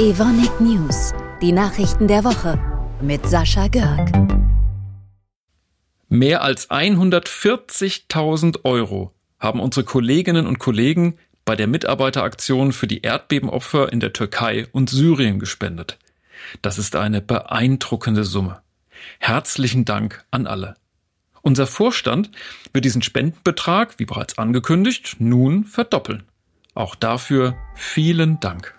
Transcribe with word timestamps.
Evonik 0.00 0.62
News, 0.62 1.12
die 1.42 1.52
Nachrichten 1.52 2.08
der 2.08 2.24
Woche 2.24 2.58
mit 3.02 3.26
Sascha 3.26 3.68
Görg. 3.68 4.10
Mehr 6.08 6.42
als 6.42 6.70
140.000 6.70 8.64
Euro 8.64 9.12
haben 9.38 9.60
unsere 9.60 9.84
Kolleginnen 9.84 10.46
und 10.46 10.58
Kollegen 10.58 11.18
bei 11.44 11.54
der 11.54 11.66
Mitarbeiteraktion 11.66 12.72
für 12.72 12.86
die 12.86 13.02
Erdbebenopfer 13.02 13.92
in 13.92 14.00
der 14.00 14.14
Türkei 14.14 14.66
und 14.72 14.88
Syrien 14.88 15.38
gespendet. 15.38 15.98
Das 16.62 16.78
ist 16.78 16.96
eine 16.96 17.20
beeindruckende 17.20 18.24
Summe. 18.24 18.62
Herzlichen 19.18 19.84
Dank 19.84 20.24
an 20.30 20.46
alle. 20.46 20.76
Unser 21.42 21.66
Vorstand 21.66 22.30
wird 22.72 22.86
diesen 22.86 23.02
Spendenbetrag, 23.02 23.98
wie 23.98 24.06
bereits 24.06 24.38
angekündigt, 24.38 25.16
nun 25.18 25.66
verdoppeln. 25.66 26.22
Auch 26.72 26.94
dafür 26.94 27.54
vielen 27.74 28.40
Dank. 28.40 28.74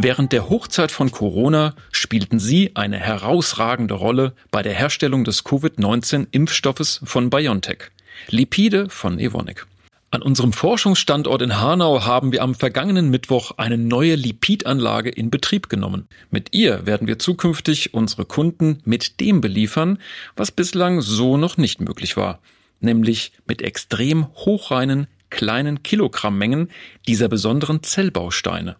Während 0.00 0.30
der 0.30 0.48
Hochzeit 0.48 0.92
von 0.92 1.10
Corona 1.10 1.74
spielten 1.90 2.38
Sie 2.38 2.70
eine 2.76 2.98
herausragende 2.98 3.94
Rolle 3.94 4.32
bei 4.52 4.62
der 4.62 4.72
Herstellung 4.72 5.24
des 5.24 5.42
Covid-19-Impfstoffes 5.42 7.00
von 7.02 7.30
BioNTech, 7.30 7.90
Lipide 8.28 8.90
von 8.90 9.18
Evonik. 9.18 9.66
An 10.12 10.22
unserem 10.22 10.52
Forschungsstandort 10.52 11.42
in 11.42 11.60
Hanau 11.60 12.04
haben 12.04 12.30
wir 12.30 12.42
am 12.42 12.54
vergangenen 12.54 13.10
Mittwoch 13.10 13.50
eine 13.56 13.76
neue 13.76 14.14
Lipidanlage 14.14 15.10
in 15.10 15.30
Betrieb 15.30 15.68
genommen. 15.68 16.06
Mit 16.30 16.54
ihr 16.54 16.86
werden 16.86 17.08
wir 17.08 17.18
zukünftig 17.18 17.92
unsere 17.92 18.24
Kunden 18.24 18.78
mit 18.84 19.18
dem 19.18 19.40
beliefern, 19.40 19.98
was 20.36 20.52
bislang 20.52 21.00
so 21.00 21.36
noch 21.36 21.56
nicht 21.56 21.80
möglich 21.80 22.16
war, 22.16 22.38
nämlich 22.78 23.32
mit 23.48 23.62
extrem 23.62 24.28
hochreinen 24.36 25.08
kleinen 25.28 25.82
Kilogrammmengen 25.82 26.70
dieser 27.08 27.28
besonderen 27.28 27.82
Zellbausteine 27.82 28.76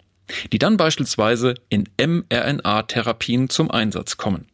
die 0.53 0.59
dann 0.59 0.77
beispielsweise 0.77 1.55
in 1.69 1.89
mRNA-Therapien 1.99 3.49
zum 3.49 3.71
Einsatz 3.71 4.17
kommen. 4.17 4.47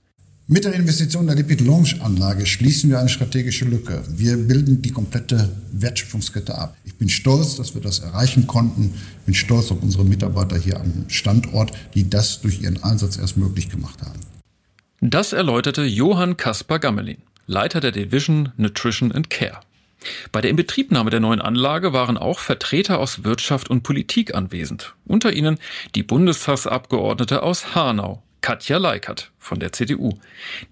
Mit 0.47 0.67
der 0.67 0.75
Investition 0.75 1.27
der 1.27 1.37
Lipid 1.37 1.63
Launch 1.63 2.03
Anlage 2.03 2.45
schließen 2.45 2.91
wir 2.91 2.99
eine 2.99 3.09
strategische 3.09 3.65
Lücke. 3.65 4.05
Wir 4.09 4.37
bilden 4.37 4.83
die 4.83 4.91
komplette 4.91 5.49
Wertschöpfungskette 5.73 6.55
ab. 6.55 6.77
Ich 6.85 6.97
bin 6.97 7.09
stolz, 7.09 7.57
dass 7.57 7.75
wir 7.75 7.81
das 7.81 8.01
erreichen 8.01 8.47
konnten. 8.47 8.93
Ich 9.21 9.25
bin 9.25 9.35
stolz 9.35 9.71
auf 9.71 9.83
unsere 9.83 10.05
Mitarbeiter 10.05 10.59
hier 10.59 10.79
am 10.79 11.07
Standort, 11.09 11.73
die 11.95 12.11
das 12.11 12.43
durch 12.43 12.61
ihren 12.61 12.83
Einsatz 12.83 13.17
erst 13.17 13.39
möglich 13.39 13.71
gemacht 13.71 14.03
haben. 14.03 14.21
Das 15.01 15.33
erläuterte 15.33 15.83
Johann 15.83 16.37
Kaspar 16.37 16.79
Gammelin, 16.79 17.23
Leiter 17.47 17.81
der 17.81 17.93
Division 17.93 18.53
Nutrition 18.59 19.13
and 19.13 19.31
Care. 19.31 19.61
Bei 20.33 20.41
der 20.41 20.51
Inbetriebnahme 20.51 21.11
der 21.11 21.21
neuen 21.21 21.41
Anlage 21.41 21.93
waren 21.93 22.19
auch 22.19 22.39
Vertreter 22.39 22.99
aus 22.99 23.25
Wirtschaft 23.25 23.71
und 23.71 23.83
Politik 23.83 24.35
anwesend. 24.35 24.95
Unter 25.07 25.33
ihnen 25.33 25.59
die 25.95 26.03
Bundestagsabgeordnete 26.03 27.43
aus 27.43 27.75
Hanau, 27.75 28.23
Katja 28.41 28.77
Leikert 28.77 29.31
von 29.39 29.59
der 29.59 29.73
CDU, 29.73 30.19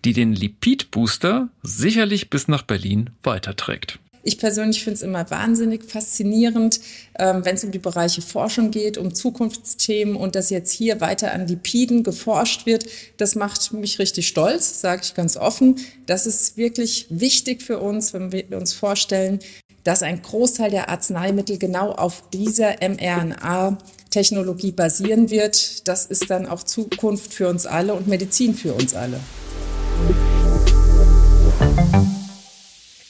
die 0.04 0.12
den 0.12 0.34
Lipid-Booster 0.34 1.48
sicherlich 1.62 2.28
bis 2.28 2.48
nach 2.48 2.62
Berlin 2.62 3.10
weiterträgt. 3.22 3.98
Ich 4.22 4.38
persönlich 4.38 4.84
finde 4.84 4.96
es 4.96 5.02
immer 5.02 5.28
wahnsinnig 5.30 5.84
faszinierend, 5.84 6.80
ähm, 7.18 7.44
wenn 7.44 7.56
es 7.56 7.64
um 7.64 7.72
die 7.72 7.78
Bereiche 7.78 8.22
Forschung 8.22 8.70
geht, 8.70 8.98
um 8.98 9.14
Zukunftsthemen 9.14 10.16
und 10.16 10.34
dass 10.34 10.50
jetzt 10.50 10.72
hier 10.72 11.00
weiter 11.00 11.32
an 11.32 11.46
Lipiden 11.46 12.04
geforscht 12.04 12.66
wird. 12.66 12.86
Das 13.16 13.34
macht 13.34 13.72
mich 13.72 13.98
richtig 13.98 14.28
stolz, 14.28 14.80
sage 14.80 15.02
ich 15.04 15.14
ganz 15.14 15.36
offen. 15.36 15.76
Das 16.06 16.26
ist 16.26 16.56
wirklich 16.56 17.06
wichtig 17.10 17.62
für 17.62 17.78
uns, 17.80 18.12
wenn 18.14 18.32
wir 18.32 18.56
uns 18.56 18.72
vorstellen, 18.72 19.40
dass 19.84 20.02
ein 20.02 20.22
Großteil 20.22 20.70
der 20.70 20.88
Arzneimittel 20.88 21.58
genau 21.58 21.90
auf 21.90 22.22
dieser 22.30 22.76
mRNA-Technologie 22.80 24.72
basieren 24.72 25.30
wird. 25.30 25.88
Das 25.88 26.06
ist 26.06 26.30
dann 26.30 26.46
auch 26.46 26.62
Zukunft 26.62 27.34
für 27.34 27.48
uns 27.48 27.66
alle 27.66 27.94
und 27.94 28.06
Medizin 28.06 28.54
für 28.54 28.74
uns 28.74 28.94
alle. 28.94 29.18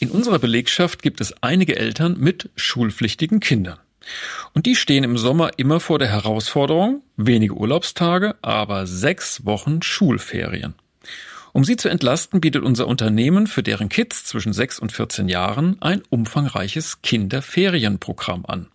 In 0.03 0.11
unserer 0.11 0.41
Belegschaft 0.41 1.01
gibt 1.01 1.21
es 1.21 1.33
einige 1.45 1.77
Eltern 1.77 2.17
mit 2.19 2.51
schulpflichtigen 2.57 3.39
Kindern. 3.39 3.79
Und 4.53 4.67
die 4.67 4.75
stehen 4.75 5.05
im 5.05 5.17
Sommer 5.17 5.53
immer 5.59 5.79
vor 5.79 6.01
der 6.01 6.09
Herausforderung, 6.09 7.03
wenige 7.17 7.55
Urlaubstage, 7.55 8.35
aber 8.43 8.89
sechs 8.89 9.47
Wochen 9.47 9.81
Schulferien. 9.81 10.75
Um 11.53 11.63
sie 11.63 11.77
zu 11.77 11.89
entlasten, 11.89 12.41
bietet 12.41 12.65
unser 12.65 12.89
Unternehmen 12.89 13.47
für 13.47 13.63
deren 13.63 13.89
Kids 13.89 14.25
zwischen 14.25 14.53
sechs 14.53 14.81
und 14.81 14.91
14 14.91 15.29
Jahren 15.29 15.81
ein 15.81 16.03
umfangreiches 16.11 17.01
Kinderferienprogramm 17.03 18.45
an. 18.45 18.67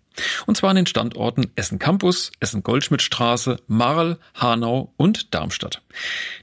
Und 0.46 0.56
zwar 0.56 0.70
an 0.70 0.78
den 0.78 0.86
Standorten 0.86 1.52
Essen 1.58 1.78
Campus, 1.78 2.32
Essen 2.40 2.64
Goldschmidtstraße, 2.64 3.58
Marl, 3.68 4.18
Hanau 4.34 4.94
und 4.96 5.34
Darmstadt. 5.36 5.82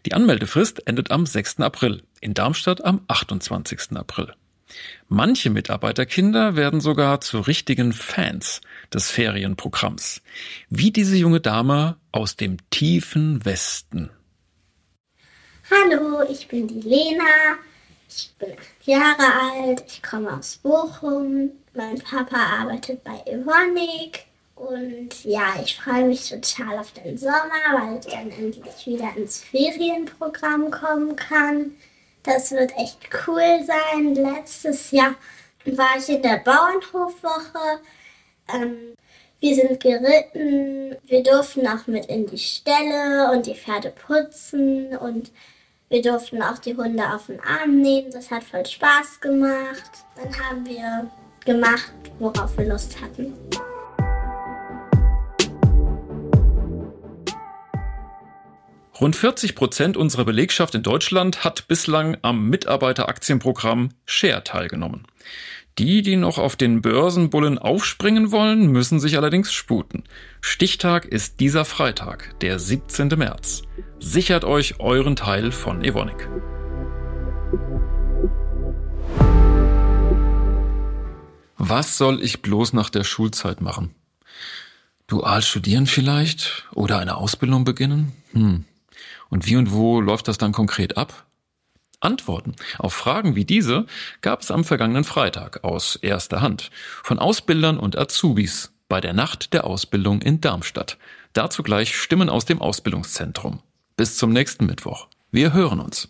Die 0.04 0.12
Anmeldefrist 0.12 0.86
endet 0.86 1.10
am 1.10 1.24
6. 1.24 1.60
April, 1.60 2.02
in 2.20 2.34
Darmstadt 2.34 2.84
am 2.84 3.00
28. 3.08 3.96
April. 3.96 4.34
Manche 5.08 5.50
Mitarbeiterkinder 5.50 6.56
werden 6.56 6.80
sogar 6.80 7.20
zu 7.20 7.40
richtigen 7.40 7.92
Fans 7.92 8.60
des 8.92 9.10
Ferienprogramms, 9.10 10.22
wie 10.70 10.90
diese 10.90 11.16
junge 11.16 11.40
Dame 11.40 11.96
aus 12.12 12.36
dem 12.36 12.56
tiefen 12.70 13.44
Westen. 13.44 14.10
Hallo, 15.70 16.22
ich 16.30 16.48
bin 16.48 16.68
die 16.68 16.80
Lena. 16.80 17.58
Ich 18.08 18.32
bin 18.38 18.52
acht 18.52 18.86
Jahre 18.86 19.24
alt. 19.52 19.84
Ich 19.86 20.02
komme 20.02 20.36
aus 20.36 20.56
Bochum. 20.56 21.50
Mein 21.74 21.98
Papa 21.98 22.36
arbeitet 22.36 23.02
bei 23.02 23.22
Evonik. 23.26 24.26
Und 24.54 25.24
ja, 25.24 25.54
ich 25.64 25.76
freue 25.76 26.06
mich 26.06 26.28
total 26.28 26.78
auf 26.78 26.92
den 26.92 27.18
Sommer, 27.18 27.50
weil 27.72 27.98
ich 27.98 28.06
dann 28.06 28.30
endlich 28.30 28.86
wieder 28.86 29.16
ins 29.16 29.40
Ferienprogramm 29.40 30.70
kommen 30.70 31.16
kann. 31.16 31.72
Das 32.24 32.50
wird 32.52 32.72
echt 32.76 32.98
cool 33.26 33.64
sein. 33.64 34.14
Letztes 34.14 34.90
Jahr 34.90 35.14
war 35.66 35.96
ich 35.98 36.08
in 36.08 36.22
der 36.22 36.38
Bauernhofwoche. 36.38 37.80
Ähm, 38.52 38.94
wir 39.40 39.54
sind 39.54 39.78
geritten. 39.78 40.96
Wir 41.04 41.22
durften 41.22 41.66
auch 41.66 41.86
mit 41.86 42.06
in 42.06 42.26
die 42.26 42.38
Ställe 42.38 43.30
und 43.30 43.46
die 43.46 43.54
Pferde 43.54 43.90
putzen. 43.90 44.96
Und 44.96 45.30
wir 45.90 46.00
durften 46.00 46.42
auch 46.42 46.58
die 46.58 46.74
Hunde 46.74 47.04
auf 47.14 47.26
den 47.26 47.40
Arm 47.40 47.80
nehmen. 47.80 48.10
Das 48.10 48.30
hat 48.30 48.42
voll 48.42 48.64
Spaß 48.64 49.20
gemacht. 49.20 49.90
Dann 50.16 50.34
haben 50.42 50.66
wir 50.66 51.10
gemacht, 51.44 51.92
worauf 52.18 52.56
wir 52.56 52.66
Lust 52.66 53.00
hatten. 53.02 53.34
Rund 59.00 59.16
40 59.16 59.56
Prozent 59.56 59.96
unserer 59.96 60.24
Belegschaft 60.24 60.76
in 60.76 60.84
Deutschland 60.84 61.42
hat 61.42 61.66
bislang 61.66 62.16
am 62.22 62.48
Mitarbeiteraktienprogramm 62.48 63.88
Share 64.06 64.44
teilgenommen. 64.44 65.06
Die, 65.78 66.02
die 66.02 66.14
noch 66.14 66.38
auf 66.38 66.54
den 66.54 66.80
Börsenbullen 66.80 67.58
aufspringen 67.58 68.30
wollen, 68.30 68.68
müssen 68.68 69.00
sich 69.00 69.16
allerdings 69.16 69.52
sputen. 69.52 70.04
Stichtag 70.40 71.06
ist 71.06 71.40
dieser 71.40 71.64
Freitag, 71.64 72.38
der 72.38 72.60
17. 72.60 73.08
März. 73.08 73.62
Sichert 73.98 74.44
euch 74.44 74.78
euren 74.78 75.16
Teil 75.16 75.50
von 75.50 75.82
Evonik. 75.82 76.28
Was 81.58 81.98
soll 81.98 82.22
ich 82.22 82.42
bloß 82.42 82.74
nach 82.74 82.90
der 82.90 83.02
Schulzeit 83.02 83.60
machen? 83.60 83.92
Dual 85.08 85.42
studieren 85.42 85.86
vielleicht? 85.86 86.68
Oder 86.72 87.00
eine 87.00 87.16
Ausbildung 87.16 87.64
beginnen? 87.64 88.12
Hm. 88.32 88.64
Und 89.30 89.46
wie 89.46 89.56
und 89.56 89.72
wo 89.72 90.00
läuft 90.00 90.28
das 90.28 90.38
dann 90.38 90.52
konkret 90.52 90.96
ab? 90.96 91.26
Antworten 92.00 92.54
auf 92.78 92.92
Fragen 92.92 93.34
wie 93.34 93.44
diese 93.44 93.86
gab 94.20 94.42
es 94.42 94.50
am 94.50 94.64
vergangenen 94.64 95.04
Freitag 95.04 95.64
aus 95.64 95.96
erster 95.96 96.42
Hand 96.42 96.70
von 97.02 97.18
Ausbildern 97.18 97.78
und 97.78 97.96
Azubis 97.96 98.72
bei 98.88 99.00
der 99.00 99.14
Nacht 99.14 99.54
der 99.54 99.64
Ausbildung 99.64 100.20
in 100.20 100.40
Darmstadt. 100.40 100.98
Dazu 101.32 101.62
gleich 101.62 101.96
Stimmen 101.96 102.28
aus 102.28 102.44
dem 102.44 102.60
Ausbildungszentrum. 102.60 103.60
Bis 103.96 104.16
zum 104.16 104.32
nächsten 104.32 104.66
Mittwoch. 104.66 105.08
Wir 105.30 105.52
hören 105.52 105.80
uns. 105.80 106.08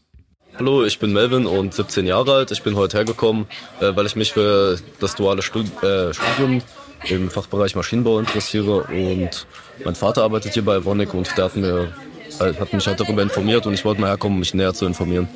Hallo, 0.56 0.85
ich 0.85 0.99
bin 0.99 1.12
Melvin 1.12 1.47
und 1.47 1.75
17 1.75 2.06
Jahre 2.06 2.35
alt. 2.35 2.50
Ich 2.50 2.62
bin 2.62 2.77
heute 2.77 2.99
hergekommen, 2.99 3.47
äh, 3.81 3.97
weil 3.97 4.06
ich 4.06 4.17
mich 4.17 4.33
für 4.33 4.79
das 5.00 5.15
duale 5.17 5.41
äh, 5.41 6.15
Studium 6.15 6.62
im 7.09 7.31
Fachbereich 7.31 7.75
Maschinenbau 7.75 8.19
interessiere 8.19 8.85
und 8.85 9.47
mein 9.85 9.94
Vater 9.94 10.23
arbeitet 10.23 10.55
hier 10.55 10.65
bei 10.65 10.85
Wonik 10.85 11.12
und 11.12 11.37
der 11.37 11.44
hat 11.47 11.56
mir 11.56 11.93
hat 12.41 12.73
mich 12.73 12.87
halt 12.87 13.01
darüber 13.01 13.23
informiert 13.23 13.67
und 13.67 13.75
ich 13.75 13.85
wollte 13.85 14.01
mal 14.01 14.09
herkommen, 14.09 14.37
um 14.37 14.41
mich 14.41 14.55
näher 14.55 14.75
zu 14.75 14.87
informieren. 14.87 15.29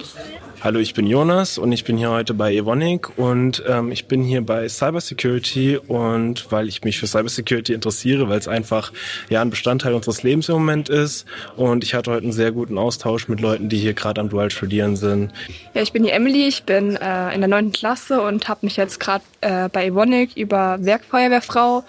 Hallo, 0.61 0.81
ich 0.81 0.93
bin 0.93 1.07
Jonas 1.07 1.57
und 1.57 1.71
ich 1.71 1.85
bin 1.85 1.97
hier 1.97 2.11
heute 2.11 2.35
bei 2.35 2.53
Evonik 2.53 3.17
und 3.17 3.63
ähm, 3.69 3.93
ich 3.93 4.07
bin 4.07 4.25
hier 4.25 4.45
bei 4.45 4.69
Cybersecurity 4.69 5.77
und 5.77 6.51
weil 6.51 6.67
ich 6.67 6.83
mich 6.83 6.99
für 6.99 7.07
Cybersecurity 7.07 7.75
interessiere, 7.75 8.29
weil 8.29 8.41
es 8.41 8.49
einfach 8.49 8.93
ja 9.29 9.41
ein 9.41 9.51
Bestandteil 9.51 9.95
unseres 9.95 10.25
Lebens 10.25 10.49
im 10.49 10.57
Moment 10.57 10.89
ist 10.89 11.27
und 11.57 11.85
ich 11.85 11.95
hatte 11.95 12.11
heute 12.11 12.25
einen 12.25 12.33
sehr 12.33 12.51
guten 12.51 12.77
Austausch 12.77 13.29
mit 13.29 13.41
Leuten, 13.41 13.69
die 13.69 13.79
hier 13.79 13.95
gerade 13.95 14.21
am 14.21 14.31
Dual 14.31 14.51
studieren 14.51 14.97
sind. 14.97 15.31
Ja, 15.75 15.83
ich 15.83 15.93
bin 15.93 16.03
die 16.03 16.11
Emily, 16.11 16.49
ich 16.49 16.65
bin 16.65 16.97
äh, 16.97 17.33
in 17.33 17.41
der 17.41 17.49
neunten 17.49 17.71
Klasse 17.71 18.21
und 18.21 18.49
habe 18.49 18.67
mich 18.67 18.77
jetzt 18.77 18.99
gerade 18.99 19.23
äh, 19.43 19.69
bei 19.69 19.87
Evonik 19.87 20.37
über 20.37 20.79
Werkfeuerwehrfrau 20.81 21.85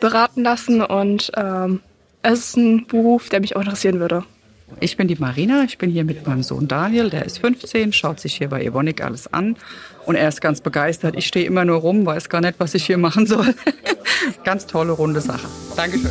beraten 0.00 0.42
lassen 0.42 0.82
und 0.82 1.30
ähm, 1.36 1.82
es 2.22 2.40
ist 2.40 2.56
ein 2.56 2.86
Beruf, 2.88 3.28
der 3.28 3.38
mich 3.38 3.54
auch 3.54 3.60
interessieren 3.60 4.00
würde. 4.00 4.24
Ich 4.80 4.96
bin 4.96 5.08
die 5.08 5.16
Marina, 5.16 5.64
ich 5.64 5.78
bin 5.78 5.90
hier 5.90 6.04
mit 6.04 6.26
meinem 6.26 6.42
Sohn 6.42 6.68
Daniel, 6.68 7.10
der 7.10 7.24
ist 7.24 7.38
15, 7.38 7.92
schaut 7.92 8.20
sich 8.20 8.36
hier 8.36 8.48
bei 8.48 8.62
Evonik 8.62 9.02
alles 9.02 9.32
an 9.32 9.56
und 10.06 10.14
er 10.14 10.28
ist 10.28 10.40
ganz 10.40 10.60
begeistert. 10.60 11.16
Ich 11.16 11.26
stehe 11.26 11.46
immer 11.46 11.64
nur 11.64 11.78
rum, 11.78 12.06
weiß 12.06 12.28
gar 12.28 12.40
nicht, 12.40 12.54
was 12.58 12.74
ich 12.74 12.86
hier 12.86 12.98
machen 12.98 13.26
soll. 13.26 13.54
ganz 14.44 14.66
tolle, 14.66 14.92
runde 14.92 15.20
Sache. 15.20 15.48
Dankeschön. 15.76 16.10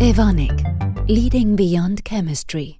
Evonik, 0.00 0.64
Leading 1.06 1.56
Beyond 1.56 2.04
Chemistry. 2.04 2.78